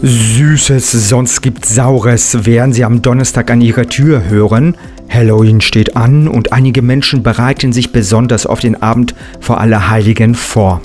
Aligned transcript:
Süßes, 0.00 1.08
sonst 1.08 1.42
gibt's 1.42 1.74
Saures, 1.74 2.46
werden 2.46 2.72
Sie 2.72 2.84
am 2.84 3.02
Donnerstag 3.02 3.50
an 3.50 3.60
Ihrer 3.60 3.88
Tür 3.88 4.28
hören. 4.28 4.76
Halloween 5.08 5.60
steht 5.60 5.96
an 5.96 6.28
und 6.28 6.52
einige 6.52 6.82
Menschen 6.82 7.24
bereiten 7.24 7.72
sich 7.72 7.90
besonders 7.90 8.46
auf 8.46 8.60
den 8.60 8.80
Abend 8.80 9.16
vor 9.40 9.60
Allerheiligen 9.60 10.36
vor. 10.36 10.82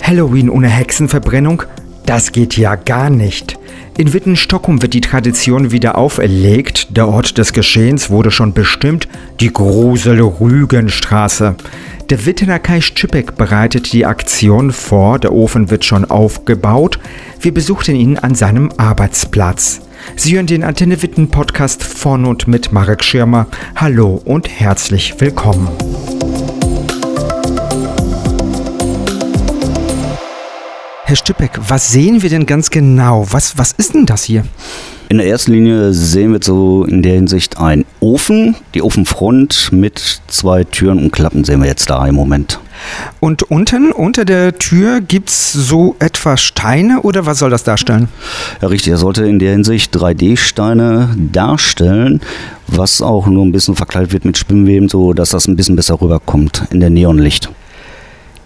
Halloween 0.00 0.48
ohne 0.48 0.68
Hexenverbrennung? 0.68 1.64
Das 2.06 2.32
geht 2.32 2.56
ja 2.56 2.76
gar 2.76 3.10
nicht. 3.10 3.58
In 3.98 4.12
Wittenstockholm 4.12 4.80
wird 4.80 4.94
die 4.94 5.00
Tradition 5.00 5.72
wieder 5.72 5.98
auferlegt. 5.98 6.96
Der 6.96 7.08
Ort 7.08 7.36
des 7.36 7.52
Geschehens 7.52 8.10
wurde 8.10 8.30
schon 8.30 8.52
bestimmt, 8.52 9.08
die 9.40 9.52
Grusel-Rügenstraße. 9.52 11.56
Der 12.08 12.24
Wittener 12.24 12.60
Kai 12.60 12.80
Schippek 12.80 13.36
bereitet 13.36 13.92
die 13.92 14.06
Aktion 14.06 14.70
vor, 14.70 15.18
der 15.18 15.32
Ofen 15.32 15.70
wird 15.70 15.84
schon 15.84 16.04
aufgebaut. 16.04 17.00
Wir 17.40 17.52
besuchten 17.52 17.96
ihn 17.96 18.16
an 18.16 18.36
seinem 18.36 18.70
Arbeitsplatz. 18.76 19.80
Sie 20.14 20.36
hören 20.36 20.46
den 20.46 20.62
Antenne 20.62 21.02
Witten 21.02 21.30
Podcast 21.30 21.82
von 21.82 22.24
und 22.24 22.46
mit 22.46 22.70
Marek 22.70 23.02
Schirmer. 23.02 23.48
Hallo 23.74 24.22
und 24.24 24.48
herzlich 24.48 25.16
willkommen. 25.18 25.66
Herr 31.08 31.14
Stüppeck, 31.14 31.52
was 31.68 31.92
sehen 31.92 32.22
wir 32.22 32.30
denn 32.30 32.46
ganz 32.46 32.68
genau? 32.68 33.28
Was, 33.30 33.56
was 33.56 33.70
ist 33.70 33.94
denn 33.94 34.06
das 34.06 34.24
hier? 34.24 34.42
In 35.08 35.18
der 35.18 35.28
ersten 35.28 35.52
Linie 35.52 35.92
sehen 35.92 36.32
wir 36.32 36.40
so 36.42 36.82
in 36.82 37.00
der 37.04 37.12
Hinsicht 37.12 37.58
einen 37.58 37.84
Ofen, 38.00 38.56
die 38.74 38.82
Ofenfront 38.82 39.68
mit 39.70 40.20
zwei 40.26 40.64
Türen 40.64 40.98
und 40.98 41.12
Klappen 41.12 41.44
sehen 41.44 41.60
wir 41.60 41.68
jetzt 41.68 41.90
da 41.90 42.04
im 42.08 42.16
Moment. 42.16 42.58
Und 43.20 43.44
unten, 43.44 43.92
unter 43.92 44.24
der 44.24 44.58
Tür, 44.58 45.00
gibt 45.00 45.28
es 45.28 45.52
so 45.52 45.94
etwa 46.00 46.36
Steine 46.36 47.02
oder 47.02 47.24
was 47.24 47.38
soll 47.38 47.50
das 47.50 47.62
darstellen? 47.62 48.08
Ja, 48.60 48.66
richtig, 48.66 48.90
er 48.90 48.98
sollte 48.98 49.26
in 49.26 49.38
der 49.38 49.52
Hinsicht 49.52 49.94
3D-Steine 49.94 51.10
darstellen, 51.16 52.20
was 52.66 53.00
auch 53.00 53.28
nur 53.28 53.46
ein 53.46 53.52
bisschen 53.52 53.76
verkleidet 53.76 54.12
wird 54.12 54.24
mit 54.24 54.38
Spinnweben, 54.38 54.88
so 54.88 55.12
dass 55.12 55.30
das 55.30 55.46
ein 55.46 55.54
bisschen 55.54 55.76
besser 55.76 56.00
rüberkommt 56.00 56.64
in 56.72 56.80
der 56.80 56.90
Neonlicht. 56.90 57.48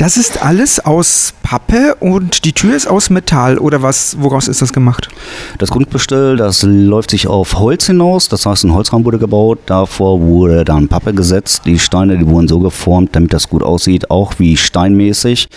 Das 0.00 0.16
ist 0.16 0.42
alles 0.42 0.80
aus 0.80 1.34
Pappe 1.42 1.94
und 1.96 2.46
die 2.46 2.54
Tür 2.54 2.74
ist 2.74 2.86
aus 2.86 3.10
Metall 3.10 3.58
oder 3.58 3.82
was? 3.82 4.16
Woraus 4.18 4.48
ist 4.48 4.62
das 4.62 4.72
gemacht? 4.72 5.10
Das 5.58 5.68
Grundbestell, 5.68 6.38
das 6.38 6.62
läuft 6.62 7.10
sich 7.10 7.26
auf 7.26 7.58
Holz 7.58 7.84
hinaus. 7.84 8.30
Das 8.30 8.46
heißt, 8.46 8.64
ein 8.64 8.72
Holzrahmen 8.72 9.04
wurde 9.04 9.18
gebaut. 9.18 9.58
Davor 9.66 10.22
wurde 10.22 10.64
dann 10.64 10.88
Pappe 10.88 11.12
gesetzt. 11.12 11.66
Die 11.66 11.78
Steine, 11.78 12.16
die 12.16 12.26
wurden 12.26 12.48
so 12.48 12.60
geformt, 12.60 13.10
damit 13.12 13.34
das 13.34 13.50
gut 13.50 13.62
aussieht, 13.62 14.10
auch 14.10 14.38
wie 14.38 14.56
steinmäßig. 14.56 15.48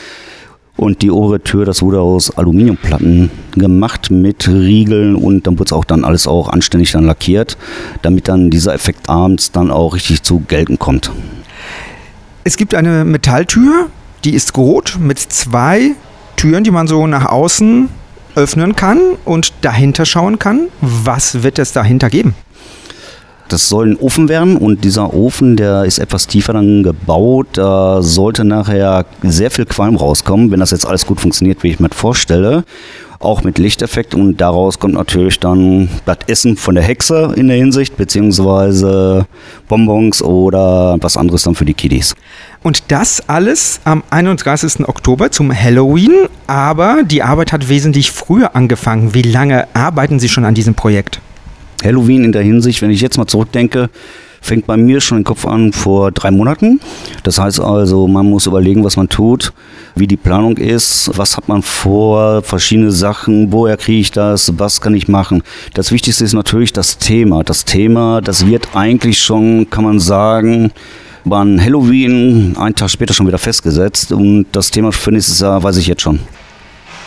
Und 0.76 1.04
die 1.04 1.12
obere 1.12 1.40
Tür, 1.40 1.64
das 1.64 1.82
wurde 1.82 2.02
aus 2.02 2.38
Aluminiumplatten 2.38 3.32
gemacht 3.54 4.12
mit 4.12 4.50
Riegeln 4.50 5.16
und 5.16 5.48
dann 5.48 5.58
wurde 5.58 5.70
es 5.70 5.72
auch 5.72 5.86
dann 5.86 6.04
alles 6.04 6.28
auch 6.28 6.50
anständig 6.50 6.92
dann 6.92 7.06
lackiert, 7.06 7.58
damit 8.02 8.28
dann 8.28 8.50
dieser 8.50 8.74
Effekt 8.74 9.10
abends 9.10 9.54
dann 9.54 9.72
auch 9.72 9.96
richtig 9.96 10.22
zu 10.22 10.42
gelten 10.42 10.80
kommt. 10.80 11.12
Es 12.44 12.58
gibt 12.58 12.76
eine 12.76 13.06
Metalltür, 13.06 13.90
die 14.24 14.34
ist 14.34 14.58
rot 14.58 14.98
mit 15.00 15.20
zwei 15.20 15.92
Türen, 16.36 16.64
die 16.64 16.72
man 16.72 16.88
so 16.88 17.08
nach 17.08 17.26
außen 17.26 17.90
öffnen 18.36 18.76
kann 18.76 19.00
und 19.26 19.54
dahinter 19.62 20.06
schauen 20.06 20.40
kann. 20.40 20.68
Was 20.82 21.44
wird 21.44 21.60
es 21.60 21.72
dahinter 21.72 22.10
geben? 22.10 22.36
Das 23.50 23.70
soll 23.70 23.92
ein 23.92 23.98
Ofen 23.98 24.30
werden 24.30 24.58
und 24.58 24.84
dieser 24.84 25.14
Ofen, 25.14 25.58
der 25.58 25.84
ist 25.84 26.00
etwas 26.00 26.28
tiefer 26.28 26.54
dann 26.54 26.82
gebaut. 26.82 27.50
Da 27.54 28.02
sollte 28.02 28.46
nachher 28.46 29.06
sehr 29.22 29.52
viel 29.52 29.66
Qualm 29.66 29.96
rauskommen, 29.96 30.50
wenn 30.50 30.60
das 30.60 30.72
jetzt 30.72 30.88
alles 30.88 31.06
gut 31.06 31.22
funktioniert, 31.22 31.62
wie 31.62 31.70
ich 31.70 31.80
mir 31.80 31.90
vorstelle 31.90 32.64
auch 33.24 33.44
mit 33.44 33.58
Lichteffekt 33.58 34.14
und 34.14 34.38
daraus 34.38 34.80
kommt 34.80 34.94
natürlich 34.94 35.40
dann 35.40 35.90
das 36.06 36.18
Essen 36.28 36.58
von 36.58 36.76
der 36.76 36.84
Hexe 36.84 37.34
in 37.36 37.48
der 37.48 37.58
Hinsicht, 37.58 37.98
beziehungsweise 37.98 39.26
Bonbons 39.68 40.22
oder 40.22 40.98
was 41.02 41.18
anderes 41.18 41.44
dann 41.44 41.56
für 41.56 41.66
die 41.66 41.74
Kiddies. 41.74 42.16
Und 42.62 42.92
das 42.92 43.28
alles 43.28 43.82
am 43.84 44.04
31. 44.10 44.88
Oktober 44.88 45.32
zum 45.32 45.54
Halloween, 45.54 46.28
aber 46.48 47.04
die 47.04 47.24
Arbeit 47.24 47.52
hat 47.52 47.70
wesentlich 47.70 48.12
früher 48.12 48.56
angefangen. 48.56 49.14
Wie 49.14 49.22
lange 49.22 49.68
arbeiten 49.74 50.20
Sie 50.20 50.30
schon 50.30 50.46
an 50.46 50.54
diesem 50.54 50.76
Projekt? 50.76 51.20
Halloween 51.84 52.24
in 52.24 52.32
der 52.32 52.44
Hinsicht, 52.44 52.82
wenn 52.82 52.92
ich 52.92 53.02
jetzt 53.02 53.18
mal 53.18 53.28
zurückdenke, 53.28 53.90
fängt 54.44 54.68
bei 54.68 54.78
mir 54.78 55.02
schon 55.02 55.20
im 55.20 55.24
Kopf 55.24 55.46
an 55.46 55.72
vor 55.72 56.12
drei 56.12 56.30
Monaten. 56.30 56.80
Das 57.24 57.40
heißt 57.40 57.62
also, 57.62 58.08
man 58.08 58.30
muss 58.30 58.46
überlegen, 58.46 58.84
was 58.84 58.98
man 58.98 59.10
tut, 59.10 59.54
wie 59.96 60.06
die 60.06 60.18
Planung 60.18 60.58
ist, 60.58 61.10
was 61.16 61.38
hat 61.38 61.48
man 61.48 61.62
vor, 61.62 62.44
verschiedene 62.44 62.92
Sachen, 62.92 63.52
woher 63.52 63.78
kriege 63.78 64.02
ich 64.02 64.12
das, 64.12 64.52
was 64.60 64.82
kann 64.82 64.94
ich 64.94 65.08
machen. 65.08 65.42
Das 65.74 65.92
Wichtigste 65.92 66.26
ist 66.26 66.34
natürlich 66.34 66.74
das 66.74 66.98
Thema. 66.98 67.44
Das 67.44 67.64
Thema, 67.64 68.22
das 68.22 68.46
wird 68.46 68.68
eigentlich 68.76 69.20
schon, 69.20 69.70
kann 69.70 69.86
man 69.86 70.00
sagen, 70.00 70.72
waren 71.24 71.60
Halloween 71.64 72.56
einen 72.58 72.76
Tag 72.76 72.90
später 72.90 73.14
schon 73.14 73.28
wieder 73.28 73.38
festgesetzt 73.38 74.12
und 74.12 74.46
das 74.52 74.72
Thema 74.72 74.92
für 74.92 75.14
nächstes 75.14 75.40
Jahr 75.40 75.64
weiß 75.64 75.78
ich 75.78 75.88
jetzt 75.88 76.02
schon. 76.02 76.20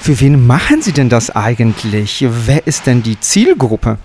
Für 0.00 0.18
wen 0.20 0.46
machen 0.46 0.80
Sie 0.80 0.92
denn 0.92 1.10
das 1.10 1.30
eigentlich? 1.34 2.24
Wer 2.46 2.66
ist 2.66 2.86
denn 2.86 3.02
die 3.02 3.20
Zielgruppe? 3.20 3.98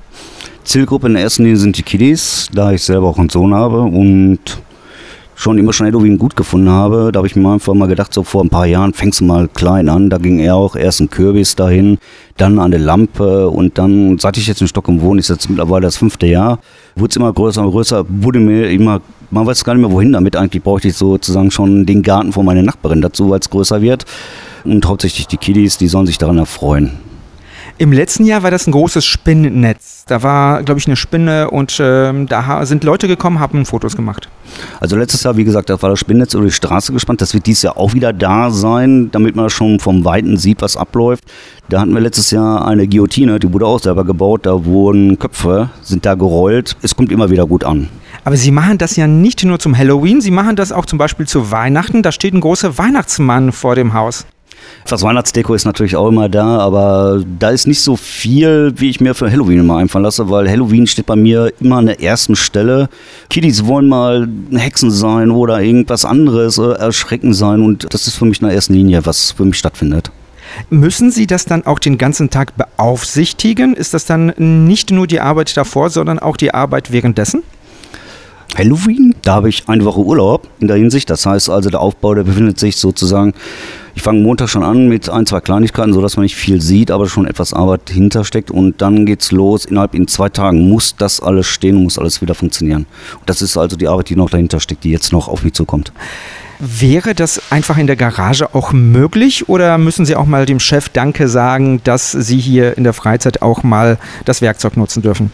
Zielgruppe 0.64 1.08
in 1.08 1.14
der 1.14 1.24
ersten 1.24 1.44
Linie 1.44 1.58
sind 1.58 1.78
die 1.78 1.84
Kiddies, 1.84 2.48
da 2.54 2.72
ich 2.72 2.84
selber 2.84 3.08
auch 3.08 3.18
einen 3.18 3.30
Sohn 3.30 3.54
habe 3.54 3.82
und 3.82 4.40
schon 5.42 5.58
immer 5.58 5.74
schon 5.74 5.88
Halloween 5.88 6.20
gut 6.20 6.36
gefunden 6.36 6.70
habe. 6.70 7.10
Da 7.12 7.18
habe 7.18 7.28
ich 7.28 7.36
mir 7.36 7.52
einfach 7.52 7.74
mal 7.74 7.88
gedacht, 7.88 8.14
so 8.14 8.24
vor 8.24 8.44
ein 8.44 8.50
paar 8.50 8.68
Jahren 8.68 8.94
fängst 8.94 9.22
du 9.22 9.26
mal 9.26 9.48
klein 9.48 9.90
an. 9.90 10.12
Da 10.12 10.18
ging 10.18 10.40
er 10.40 10.56
auch 10.56 10.76
erst 10.76 11.00
ein 11.00 11.10
Kürbis 11.10 11.56
dahin, 11.56 11.98
dann 12.38 12.60
eine 12.60 12.78
Lampe 12.78 13.50
und 13.50 13.78
dann, 13.80 14.20
seit 14.20 14.38
ich 14.38 14.46
jetzt 14.46 14.62
in 14.62 14.68
Stockholm 14.68 15.02
wohne, 15.02 15.20
ist 15.20 15.30
jetzt 15.30 15.50
mittlerweile 15.50 15.88
das 15.88 15.98
fünfte 15.98 16.28
Jahr, 16.28 16.60
wurde 16.96 17.10
es 17.10 17.16
immer 17.16 17.34
größer 17.34 17.64
und 17.64 17.72
größer, 17.72 18.06
wurde 18.08 18.40
mir 18.40 18.70
immer, 18.70 19.02
man 19.32 19.48
weiß 19.48 19.64
gar 19.64 19.74
nicht 19.74 19.82
mehr 19.82 19.92
wohin 19.92 20.14
damit. 20.14 20.36
Eigentlich 20.36 20.62
bräuchte 20.62 20.90
ich 20.90 20.96
sozusagen 20.96 21.50
schon 21.50 21.88
den 21.88 22.04
Garten 22.04 22.34
von 22.34 22.46
meiner 22.46 22.62
Nachbarin 22.62 23.02
dazu, 23.02 23.32
weil 23.32 23.40
es 23.40 23.50
größer 23.50 23.82
wird. 23.82 24.06
Und 24.64 24.86
hauptsächlich 24.86 25.26
die 25.26 25.38
Kiddies, 25.38 25.80
die 25.80 25.88
sollen 25.88 26.06
sich 26.06 26.20
daran 26.20 26.38
erfreuen. 26.38 26.92
Im 27.78 27.92
letzten 27.92 28.26
Jahr 28.26 28.44
war 28.44 28.52
das 28.52 28.68
ein 28.68 28.72
großes 28.72 29.06
Spinnennetz. 29.06 30.06
Da 30.08 30.24
war, 30.24 30.64
glaube 30.64 30.80
ich, 30.80 30.88
eine 30.88 30.96
Spinne 30.96 31.50
und 31.50 31.78
ähm, 31.80 32.28
da 32.28 32.66
sind 32.66 32.84
Leute 32.84 33.08
gekommen, 33.08 33.40
haben 33.40 33.66
Fotos 33.66 33.96
gemacht. 33.96 34.30
Also 34.80 34.96
letztes 34.96 35.24
Jahr, 35.24 35.38
wie 35.38 35.44
gesagt, 35.44 35.70
da 35.70 35.82
war 35.82 35.90
das 35.90 36.00
Spinnennetz 36.00 36.34
über 36.34 36.44
die 36.44 36.52
Straße 36.52 36.94
gespannt. 36.94 37.22
Das 37.22 37.34
wird 37.34 37.46
dieses 37.46 37.64
Jahr 37.64 37.78
auch 37.78 37.94
wieder 37.94 38.14
da 38.14 38.52
sein, 38.52 39.10
damit 39.12 39.36
man 39.36 39.50
schon 39.50 39.80
vom 39.80 40.06
Weiten 40.06 40.38
sieht, 40.38 40.62
was 40.62 40.78
abläuft. 40.78 41.24
Da 41.70 41.80
hatten 41.80 41.94
wir 41.94 42.02
letztes 42.02 42.32
Jahr 42.32 42.68
eine 42.68 42.88
Guillotine, 42.88 43.40
die 43.40 43.52
wurde 43.52 43.66
auch 43.66 43.80
selber 43.80 44.04
gebaut. 44.04 44.46
Da 44.46 44.66
wurden 44.66 45.18
Köpfe, 45.18 45.70
sind 45.82 46.06
da 46.06 46.16
gerollt. 46.16 46.76
Es 46.82 46.96
kommt 46.96 47.12
immer 47.12 47.30
wieder 47.30 47.46
gut 47.46 47.64
an. 47.64 47.88
Aber 48.24 48.36
Sie 48.38 48.52
machen 48.52 48.78
das 48.78 48.96
ja 48.96 49.08
nicht 49.08 49.44
nur 49.44 49.60
zum 49.60 49.78
Halloween, 49.78 50.22
Sie 50.22 50.32
machen 50.32 50.56
das 50.56 50.72
auch 50.72 50.86
zum 50.86 51.00
Beispiel 51.00 51.28
zu 51.28 51.52
Weihnachten. 51.52 52.04
Da 52.04 52.12
steht 52.12 52.34
ein 52.34 52.42
großer 52.42 52.78
Weihnachtsmann 52.78 53.52
vor 53.52 53.76
dem 53.76 53.94
Haus. 53.94 54.26
Das 54.88 55.04
Weihnachtsdeko 55.04 55.54
ist 55.54 55.66
natürlich 55.66 55.96
auch 55.96 56.08
immer 56.08 56.30
da, 56.30 56.58
aber 56.60 57.24
da 57.40 57.50
ist 57.50 57.68
nicht 57.68 57.82
so 57.82 57.96
viel, 57.96 58.74
wie 58.76 58.90
ich 58.90 59.00
mir 59.00 59.14
für 59.14 59.32
Halloween 59.32 59.60
immer 59.60 59.78
einfallen 59.78 60.04
lasse, 60.04 60.30
weil 60.30 60.50
Halloween 60.50 60.88
steht 60.88 61.06
bei 61.06 61.16
mir 61.16 61.54
immer 61.60 61.78
an 61.78 61.86
der 61.86 62.02
ersten 62.02 62.36
Stelle. 62.36 62.90
Kiddies 63.30 63.66
wollen 63.66 63.88
mal 63.88 64.28
Hexen 64.52 64.92
sein 64.92 65.32
oder 65.32 65.62
irgendwas 65.62 66.06
anderes, 66.06 66.58
äh, 66.58 66.74
erschrecken 66.74 67.34
sein 67.34 67.62
und 67.62 67.94
das 67.94 68.08
ist 68.08 68.16
für 68.16 68.26
mich 68.26 68.42
in 68.42 68.48
der 68.48 68.56
ersten 68.56 68.74
Linie, 68.74 69.06
was 69.06 69.32
für 69.32 69.46
mich 69.46 69.58
stattfindet. 69.58 70.12
Müssen 70.70 71.12
Sie 71.12 71.28
das 71.28 71.46
dann 71.46 71.66
auch 71.66 71.80
den 71.80 71.98
ganzen 71.98 72.30
Tag 72.30 72.58
beaufsichtigen? 72.58 73.74
Ist 73.74 73.94
das 73.94 74.06
dann 74.06 74.34
nicht 74.38 74.92
nur 74.92 75.08
die 75.08 75.20
Arbeit 75.20 75.56
davor, 75.56 75.90
sondern 75.90 76.20
auch 76.20 76.38
die 76.38 76.54
Arbeit 76.54 76.92
währenddessen? 76.92 77.44
Halloween, 78.58 79.16
da 79.22 79.36
habe 79.36 79.50
ich 79.50 79.64
eine 79.68 79.86
Woche 79.86 80.02
Urlaub 80.02 80.48
in 80.60 80.68
der 80.68 80.78
Hinsicht. 80.78 81.10
Das 81.10 81.26
heißt 81.26 81.50
also, 81.50 81.70
der 81.70 81.80
Aufbau, 81.80 82.16
der 82.16 82.24
befindet 82.24 82.60
sich 82.60 82.78
sozusagen 82.78 83.34
ich 83.94 84.04
fange 84.04 84.22
Montag 84.22 84.50
schon 84.50 84.64
an 84.64 84.88
mit 84.88 85.10
ein, 85.10 85.26
zwei 85.26 85.42
Kleinigkeiten, 85.42 85.94
sodass 85.94 86.16
man 86.16 86.24
nicht 86.24 86.36
viel 86.36 86.62
sieht, 86.62 86.92
aber 86.92 87.08
schon 87.08 87.26
etwas 87.26 87.54
Arbeit 87.54 87.90
hintersteckt. 87.90 88.50
Und 88.50 88.82
dann 88.82 89.06
geht's 89.06 89.32
los. 89.32 89.66
Innerhalb 89.66 89.94
in 89.96 90.08
zwei 90.08 90.30
Tagen 90.30 90.70
muss 90.70 90.96
das 90.96 91.20
alles 91.20 91.48
stehen 91.48 91.76
und 91.76 91.84
muss 91.84 92.00
alles 92.00 92.22
wieder 92.22 92.34
funktionieren. 92.34 92.86
Und 93.20 93.30
das 93.30 93.42
ist 93.42 93.58
also 93.58 93.76
die 93.76 93.88
Arbeit, 93.88 94.10
die 94.10 94.16
noch 94.16 94.30
dahinter 94.30 94.60
steckt, 94.60 94.84
die 94.84 94.92
jetzt 94.92 95.12
noch 95.12 95.28
auf 95.28 95.44
mich 95.44 95.54
zukommt. 95.54 95.92
Wäre 96.60 97.16
das 97.16 97.42
einfach 97.52 97.78
in 97.78 97.88
der 97.88 97.96
Garage 97.96 98.54
auch 98.54 98.72
möglich 98.72 99.50
oder 99.50 99.78
müssen 99.80 100.06
Sie 100.06 100.16
auch 100.16 100.28
mal 100.28 100.46
dem 100.46 100.60
Chef 100.60 100.90
Danke 100.90 101.28
sagen, 101.28 101.82
dass 101.84 102.12
Sie 102.12 102.38
hier 102.38 102.78
in 102.78 102.84
der 102.84 102.94
Freizeit 102.94 103.42
auch 103.42 103.64
mal 103.64 103.98
das 104.26 104.42
Werkzeug 104.42 104.78
nutzen 104.78 105.02
dürfen? 105.02 105.32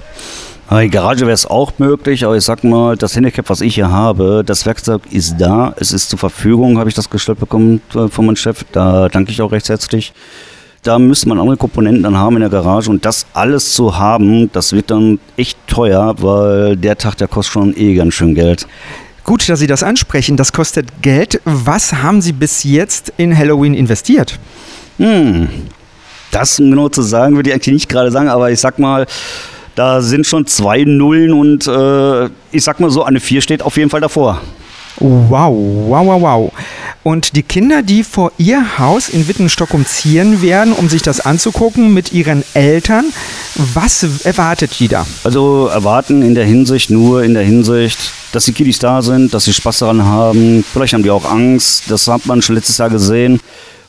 In 0.69 0.75
der 0.75 0.89
Garage 0.89 1.21
wäre 1.21 1.31
es 1.31 1.45
auch 1.45 1.71
möglich, 1.77 2.25
aber 2.25 2.35
ich 2.35 2.43
sag 2.43 2.65
mal, 2.65 2.97
das 2.97 3.15
Handicap, 3.15 3.49
was 3.49 3.61
ich 3.61 3.75
hier 3.75 3.89
habe, 3.89 4.43
das 4.45 4.65
Werkzeug 4.65 5.01
ist 5.11 5.35
da, 5.39 5.73
es 5.77 5.93
ist 5.93 6.09
zur 6.09 6.19
Verfügung, 6.19 6.77
habe 6.77 6.89
ich 6.89 6.95
das 6.95 7.09
gestellt 7.09 7.39
bekommen 7.39 7.81
äh, 7.95 8.09
von 8.09 8.25
meinem 8.25 8.35
Chef. 8.35 8.65
Da 8.73 9.07
danke 9.07 9.31
ich 9.31 9.41
auch 9.41 9.53
recht 9.53 9.69
herzlich. 9.69 10.11
Da 10.83 10.99
müsste 10.99 11.29
man 11.29 11.39
andere 11.39 11.55
Komponenten 11.55 12.03
dann 12.03 12.17
haben 12.17 12.35
in 12.35 12.41
der 12.41 12.49
Garage 12.49 12.89
und 12.89 13.05
das 13.05 13.25
alles 13.33 13.73
zu 13.73 13.97
haben, 13.97 14.51
das 14.51 14.73
wird 14.73 14.91
dann 14.91 15.19
echt 15.37 15.57
teuer, 15.67 16.15
weil 16.19 16.75
der 16.75 16.97
Tag, 16.97 17.15
der 17.15 17.29
kostet 17.29 17.53
schon 17.53 17.77
eh 17.77 17.95
ganz 17.95 18.13
schön 18.13 18.35
Geld. 18.35 18.67
Gut, 19.23 19.47
dass 19.47 19.59
Sie 19.59 19.67
das 19.67 19.83
ansprechen. 19.83 20.35
Das 20.35 20.51
kostet 20.51 21.01
Geld. 21.01 21.41
Was 21.45 21.93
haben 21.93 22.21
Sie 22.21 22.33
bis 22.33 22.63
jetzt 22.65 23.13
in 23.15 23.37
Halloween 23.37 23.73
investiert? 23.73 24.37
Hm, 24.97 25.47
das, 26.31 26.59
um 26.59 26.69
genau 26.71 26.89
zu 26.89 27.01
sagen, 27.01 27.35
würde 27.37 27.49
ich 27.49 27.53
eigentlich 27.53 27.73
nicht 27.73 27.89
gerade 27.89 28.11
sagen, 28.11 28.27
aber 28.27 28.51
ich 28.51 28.59
sag 28.59 28.79
mal, 28.79 29.05
da 29.77 30.01
sind 30.01 30.25
schon 30.25 30.47
zwei 30.47 30.83
Nullen 30.83 31.33
und 31.33 31.67
äh, 31.67 32.25
ich 32.51 32.63
sag 32.63 32.79
mal 32.79 32.89
so, 32.89 33.03
eine 33.03 33.19
Vier 33.19 33.41
steht 33.41 33.61
auf 33.61 33.77
jeden 33.77 33.91
Fall 33.91 34.01
davor. 34.01 34.41
Wow, 34.99 35.55
wow, 35.87 36.05
wow, 36.07 36.21
wow. 36.21 36.51
Und 37.03 37.35
die 37.35 37.43
Kinder, 37.43 37.83
die 37.83 38.03
vor 38.03 38.31
ihr 38.39 38.79
Haus 38.79 39.07
in 39.07 39.27
Wittenstock 39.27 39.69
ziehen 39.85 40.41
werden, 40.41 40.73
um 40.73 40.89
sich 40.89 41.03
das 41.03 41.19
anzugucken 41.19 41.93
mit 41.93 42.11
ihren 42.11 42.43
Eltern, 42.55 43.05
was 43.75 44.03
erwartet 44.25 44.79
die 44.79 44.87
da? 44.87 45.05
Also 45.23 45.67
erwarten 45.67 46.23
in 46.23 46.33
der 46.33 46.45
Hinsicht, 46.45 46.89
nur 46.89 47.23
in 47.23 47.35
der 47.35 47.43
Hinsicht, 47.43 48.11
dass 48.31 48.45
die 48.45 48.53
Kiddies 48.53 48.79
da 48.79 49.03
sind, 49.03 49.31
dass 49.35 49.45
sie 49.45 49.53
Spaß 49.53 49.77
daran 49.77 50.03
haben. 50.03 50.65
Vielleicht 50.73 50.95
haben 50.95 51.03
die 51.03 51.11
auch 51.11 51.29
Angst, 51.29 51.83
das 51.89 52.07
hat 52.07 52.25
man 52.25 52.41
schon 52.41 52.55
letztes 52.55 52.79
Jahr 52.79 52.89
gesehen 52.89 53.39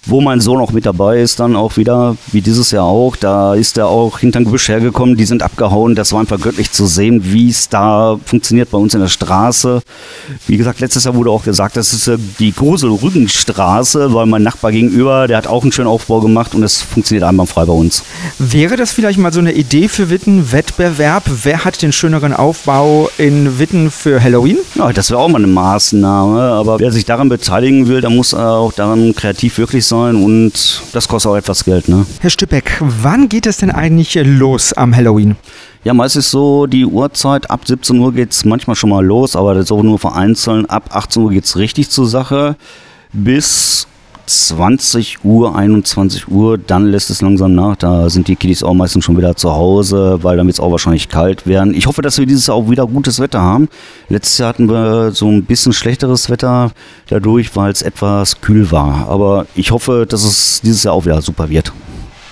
wo 0.08 0.20
mein 0.20 0.40
Sohn 0.40 0.60
auch 0.60 0.72
mit 0.72 0.86
dabei 0.86 1.20
ist, 1.20 1.38
dann 1.38 1.54
auch 1.54 1.76
wieder, 1.76 2.16
wie 2.32 2.40
dieses 2.40 2.70
Jahr 2.70 2.84
auch. 2.84 3.14
Da 3.14 3.54
ist 3.54 3.76
er 3.76 3.88
auch 3.88 4.18
hinterm 4.18 4.44
Gebüsch 4.44 4.68
hergekommen, 4.68 5.16
die 5.16 5.26
sind 5.26 5.42
abgehauen. 5.42 5.94
Das 5.94 6.12
war 6.12 6.20
einfach 6.20 6.40
göttlich 6.40 6.72
zu 6.72 6.86
sehen, 6.86 7.20
wie 7.24 7.50
es 7.50 7.68
da 7.68 8.18
funktioniert 8.24 8.70
bei 8.70 8.78
uns 8.78 8.94
in 8.94 9.00
der 9.00 9.08
Straße. 9.08 9.82
Wie 10.46 10.56
gesagt, 10.56 10.80
letztes 10.80 11.04
Jahr 11.04 11.14
wurde 11.14 11.30
auch 11.30 11.44
gesagt, 11.44 11.76
das 11.76 11.92
ist 11.92 12.10
die 12.38 12.52
Grusel-Rügenstraße, 12.52 14.14
weil 14.14 14.26
mein 14.26 14.42
Nachbar 14.42 14.72
gegenüber, 14.72 15.28
der 15.28 15.36
hat 15.36 15.46
auch 15.46 15.62
einen 15.62 15.72
schönen 15.72 15.88
Aufbau 15.88 16.20
gemacht 16.20 16.54
und 16.54 16.62
es 16.62 16.80
funktioniert 16.80 17.24
einwandfrei 17.24 17.66
bei 17.66 17.72
uns. 17.72 18.02
Wäre 18.38 18.76
das 18.76 18.92
vielleicht 18.92 19.18
mal 19.18 19.32
so 19.32 19.40
eine 19.40 19.52
Idee 19.52 19.88
für 19.88 20.08
Witten, 20.08 20.52
Wettbewerb? 20.52 21.24
Wer 21.42 21.64
hat 21.64 21.82
den 21.82 21.92
schöneren 21.92 22.32
Aufbau 22.32 23.10
in 23.18 23.58
Witten 23.58 23.90
für 23.90 24.22
Halloween? 24.22 24.58
Ja, 24.76 24.92
das 24.92 25.10
wäre 25.10 25.20
auch 25.20 25.28
mal 25.28 25.38
eine 25.38 25.46
Maßnahme, 25.48 26.40
aber 26.40 26.80
wer 26.80 26.92
sich 26.92 27.04
daran 27.04 27.28
beteiligen 27.28 27.88
will, 27.88 28.00
der 28.00 28.10
muss 28.10 28.32
auch 28.32 28.72
daran 28.72 29.14
kreativ 29.14 29.58
wirklich 29.58 29.84
sein 29.84 29.97
sein 29.98 30.16
und 30.16 30.82
das 30.92 31.08
kostet 31.08 31.32
auch 31.32 31.36
etwas 31.36 31.64
Geld. 31.64 31.88
Ne? 31.88 32.06
Herr 32.20 32.30
Stübeck, 32.30 32.80
wann 32.80 33.28
geht 33.28 33.46
es 33.46 33.58
denn 33.58 33.70
eigentlich 33.70 34.18
los 34.22 34.72
am 34.72 34.94
Halloween? 34.94 35.36
Ja, 35.84 35.94
meistens 35.94 36.30
so 36.30 36.66
die 36.66 36.84
Uhrzeit, 36.84 37.50
ab 37.50 37.62
17 37.66 37.98
Uhr 37.98 38.12
geht 38.12 38.32
es 38.32 38.44
manchmal 38.44 38.76
schon 38.76 38.90
mal 38.90 39.04
los, 39.04 39.36
aber 39.36 39.54
das 39.54 39.64
ist 39.64 39.72
auch 39.72 39.82
nur 39.82 39.98
vereinzelt. 39.98 40.68
Ab 40.70 40.90
18 40.94 41.22
Uhr 41.22 41.30
geht 41.30 41.44
es 41.44 41.56
richtig 41.56 41.90
zur 41.90 42.06
Sache. 42.06 42.56
Bis 43.12 43.87
20 44.28 45.24
Uhr, 45.24 45.56
21 45.56 46.28
Uhr, 46.28 46.58
dann 46.58 46.86
lässt 46.86 47.10
es 47.10 47.22
langsam 47.22 47.54
nach. 47.54 47.76
Da 47.76 48.10
sind 48.10 48.28
die 48.28 48.36
Kiddies 48.36 48.62
auch 48.62 48.74
meistens 48.74 49.04
schon 49.04 49.16
wieder 49.16 49.34
zu 49.36 49.52
Hause, 49.52 50.18
weil 50.22 50.36
dann 50.36 50.46
wird 50.46 50.56
es 50.56 50.60
auch 50.60 50.70
wahrscheinlich 50.70 51.08
kalt 51.08 51.46
werden. 51.46 51.74
Ich 51.74 51.86
hoffe, 51.86 52.02
dass 52.02 52.18
wir 52.18 52.26
dieses 52.26 52.46
Jahr 52.46 52.56
auch 52.56 52.70
wieder 52.70 52.86
gutes 52.86 53.20
Wetter 53.20 53.40
haben. 53.40 53.68
Letztes 54.08 54.38
Jahr 54.38 54.50
hatten 54.50 54.68
wir 54.68 55.12
so 55.12 55.28
ein 55.28 55.44
bisschen 55.44 55.72
schlechteres 55.72 56.30
Wetter 56.30 56.72
dadurch, 57.08 57.56
weil 57.56 57.72
es 57.72 57.82
etwas 57.82 58.40
kühl 58.40 58.70
war. 58.70 59.08
Aber 59.08 59.46
ich 59.54 59.70
hoffe, 59.70 60.06
dass 60.08 60.24
es 60.24 60.60
dieses 60.62 60.84
Jahr 60.84 60.94
auch 60.94 61.04
wieder 61.04 61.20
super 61.22 61.48
wird. 61.48 61.72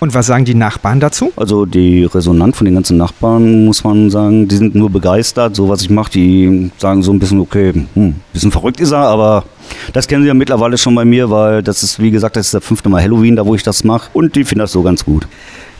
Und 0.00 0.14
was 0.14 0.26
sagen 0.26 0.44
die 0.44 0.54
Nachbarn 0.54 1.00
dazu? 1.00 1.32
Also 1.36 1.64
die 1.64 2.04
Resonanz 2.04 2.56
von 2.58 2.64
den 2.64 2.74
ganzen 2.74 2.96
Nachbarn, 2.96 3.64
muss 3.64 3.82
man 3.82 4.10
sagen, 4.10 4.46
die 4.46 4.56
sind 4.56 4.74
nur 4.74 4.90
begeistert, 4.90 5.56
so 5.56 5.68
was 5.68 5.82
ich 5.82 5.90
mache. 5.90 6.10
Die 6.10 6.70
sagen 6.76 7.02
so 7.02 7.12
ein 7.12 7.18
bisschen, 7.18 7.40
okay, 7.40 7.72
hm, 7.94 8.14
bisschen 8.32 8.52
verrückt 8.52 8.80
ist 8.80 8.92
er, 8.92 8.98
aber 8.98 9.44
das 9.92 10.06
kennen 10.06 10.22
sie 10.22 10.28
ja 10.28 10.34
mittlerweile 10.34 10.76
schon 10.76 10.94
bei 10.94 11.04
mir, 11.04 11.30
weil 11.30 11.62
das 11.62 11.82
ist, 11.82 12.00
wie 12.00 12.10
gesagt, 12.10 12.36
das 12.36 12.46
ist 12.46 12.54
der 12.54 12.60
fünfte 12.60 12.88
Mal 12.88 13.02
Halloween, 13.02 13.36
da 13.36 13.46
wo 13.46 13.54
ich 13.54 13.62
das 13.62 13.84
mache. 13.84 14.10
Und 14.12 14.36
die 14.36 14.44
finden 14.44 14.60
das 14.60 14.72
so 14.72 14.82
ganz 14.82 15.04
gut. 15.04 15.26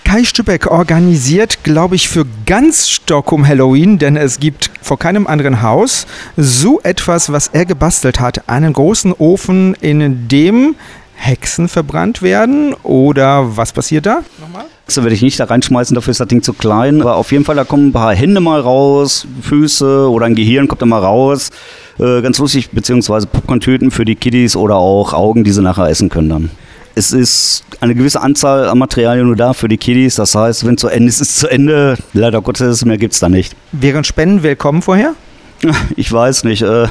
Kai 0.06 0.22
Stübeck 0.22 0.70
organisiert, 0.70 1.64
glaube 1.64 1.96
ich, 1.96 2.08
für 2.08 2.24
ganz 2.46 2.88
Stockholm 2.88 3.46
Halloween, 3.46 3.98
denn 3.98 4.16
es 4.16 4.38
gibt 4.38 4.70
vor 4.80 5.00
keinem 5.00 5.26
anderen 5.26 5.62
Haus 5.62 6.06
so 6.36 6.80
etwas, 6.84 7.32
was 7.32 7.48
er 7.48 7.64
gebastelt 7.64 8.20
hat. 8.20 8.48
Einen 8.48 8.72
großen 8.72 9.12
Ofen, 9.12 9.74
in 9.80 10.28
dem 10.28 10.76
Hexen 11.16 11.68
verbrannt 11.68 12.22
werden 12.22 12.74
oder 12.82 13.56
was 13.56 13.72
passiert 13.72 14.06
da 14.06 14.20
nochmal? 14.40 14.66
So 14.86 15.02
werde 15.02 15.14
ich 15.14 15.22
nicht 15.22 15.40
da 15.40 15.44
reinschmeißen, 15.44 15.94
dafür 15.94 16.12
ist 16.12 16.20
das 16.20 16.28
Ding 16.28 16.42
zu 16.42 16.52
klein. 16.52 17.00
Aber 17.00 17.16
auf 17.16 17.32
jeden 17.32 17.44
Fall, 17.44 17.56
da 17.56 17.64
kommen 17.64 17.88
ein 17.88 17.92
paar 17.92 18.14
Hände 18.14 18.40
mal 18.40 18.60
raus, 18.60 19.26
Füße 19.42 20.08
oder 20.08 20.26
ein 20.26 20.36
Gehirn 20.36 20.68
kommt 20.68 20.82
da 20.82 20.86
mal 20.86 21.00
raus. 21.00 21.50
Äh, 21.98 22.22
ganz 22.22 22.38
lustig, 22.38 22.70
beziehungsweise 22.70 23.26
Popcorn-Tüten 23.26 23.90
für 23.90 24.04
die 24.04 24.14
Kiddies 24.14 24.54
oder 24.54 24.76
auch 24.76 25.12
Augen, 25.12 25.42
die 25.42 25.50
sie 25.50 25.62
nachher 25.62 25.88
essen 25.88 26.08
können 26.08 26.28
dann. 26.28 26.50
Es 26.94 27.12
ist 27.12 27.64
eine 27.80 27.94
gewisse 27.94 28.20
Anzahl 28.22 28.69
an 28.69 28.78
Materialien 28.78 29.26
nur 29.26 29.36
da 29.36 29.52
für 29.52 29.69
die 29.69 29.76
Kiddies. 29.76 30.14
Das 30.14 30.34
heißt, 30.34 30.64
wenn 30.66 30.78
zu 30.78 30.88
Ende 30.88 31.08
ist, 31.08 31.20
ist 31.20 31.38
zu 31.38 31.48
Ende. 31.48 31.96
Leider 32.12 32.40
Gottes, 32.40 32.84
mehr 32.84 32.96
gibt 32.96 33.14
es 33.14 33.20
da 33.20 33.28
nicht. 33.28 33.56
Wären 33.72 34.04
Spenden 34.04 34.42
willkommen 34.42 34.82
vorher? 34.82 35.14
Ich 35.96 36.12
weiß 36.12 36.44
nicht. 36.44 36.62
Äh, 36.62 36.88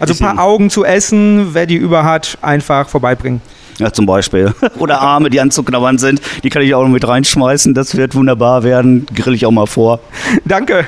also 0.00 0.14
ein 0.14 0.18
paar 0.18 0.44
Augen 0.44 0.70
zu 0.70 0.84
essen, 0.84 1.50
wer 1.52 1.66
die 1.66 1.76
über 1.76 2.04
hat, 2.04 2.38
einfach 2.42 2.88
vorbeibringen. 2.88 3.40
Ja, 3.78 3.92
zum 3.92 4.06
Beispiel. 4.06 4.54
Oder 4.78 5.00
Arme, 5.00 5.30
die 5.30 5.40
anzuknabbern 5.40 5.98
sind. 5.98 6.20
Die 6.42 6.50
kann 6.50 6.62
ich 6.62 6.74
auch 6.74 6.82
noch 6.82 6.90
mit 6.90 7.06
reinschmeißen. 7.06 7.74
Das 7.74 7.96
wird 7.96 8.14
wunderbar 8.14 8.62
werden. 8.62 9.06
Grill 9.14 9.34
ich 9.34 9.46
auch 9.46 9.50
mal 9.50 9.66
vor. 9.66 10.00
Danke. 10.44 10.86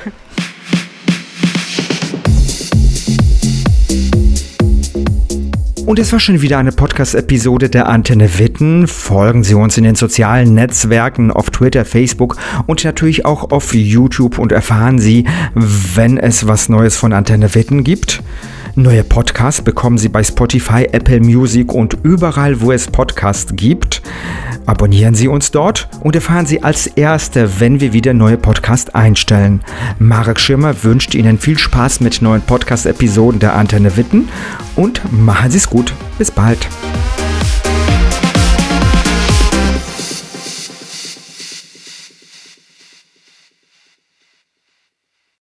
Und 5.86 6.00
es 6.00 6.12
war 6.12 6.18
schon 6.18 6.42
wieder 6.42 6.58
eine 6.58 6.72
Podcast-Episode 6.72 7.70
der 7.70 7.88
Antenne 7.88 8.40
Witten. 8.40 8.88
Folgen 8.88 9.44
Sie 9.44 9.54
uns 9.54 9.78
in 9.78 9.84
den 9.84 9.94
sozialen 9.94 10.52
Netzwerken 10.52 11.30
auf 11.30 11.50
Twitter, 11.50 11.84
Facebook 11.84 12.36
und 12.66 12.84
natürlich 12.84 13.24
auch 13.24 13.52
auf 13.52 13.72
YouTube 13.72 14.38
und 14.38 14.50
erfahren 14.50 14.98
Sie, 14.98 15.26
wenn 15.54 16.18
es 16.18 16.48
was 16.48 16.68
Neues 16.68 16.96
von 16.96 17.12
Antenne 17.12 17.54
Witten 17.54 17.84
gibt. 17.84 18.20
Neue 18.78 19.04
Podcasts 19.04 19.62
bekommen 19.62 19.96
Sie 19.96 20.10
bei 20.10 20.22
Spotify, 20.22 20.86
Apple 20.92 21.20
Music 21.20 21.72
und 21.72 21.96
überall, 22.02 22.60
wo 22.60 22.72
es 22.72 22.88
Podcasts 22.88 23.56
gibt. 23.56 24.02
Abonnieren 24.66 25.14
Sie 25.14 25.28
uns 25.28 25.50
dort 25.50 25.88
und 26.00 26.14
erfahren 26.14 26.44
Sie 26.44 26.62
als 26.62 26.86
Erste, 26.86 27.58
wenn 27.58 27.80
wir 27.80 27.94
wieder 27.94 28.12
neue 28.12 28.36
Podcasts 28.36 28.94
einstellen. 28.94 29.62
Marek 29.98 30.38
Schirmer 30.38 30.84
wünscht 30.84 31.14
Ihnen 31.14 31.38
viel 31.38 31.56
Spaß 31.56 32.00
mit 32.00 32.20
neuen 32.20 32.42
Podcast-Episoden 32.42 33.40
der 33.40 33.54
Antenne 33.54 33.96
Witten 33.96 34.28
und 34.76 35.00
machen 35.10 35.50
Sie 35.50 35.56
es 35.56 35.70
gut. 35.70 35.94
Bis 36.18 36.30
bald. 36.30 36.68